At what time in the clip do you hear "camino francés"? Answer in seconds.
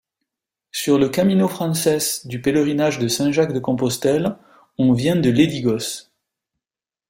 1.09-2.21